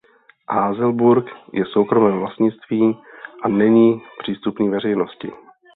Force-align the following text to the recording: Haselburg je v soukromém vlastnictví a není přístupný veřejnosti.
Haselburg 0.49 1.25
je 1.53 1.63
v 1.63 1.67
soukromém 1.67 2.19
vlastnictví 2.19 2.97
a 3.41 3.47
není 3.47 4.01
přístupný 4.23 4.69
veřejnosti. 4.69 5.31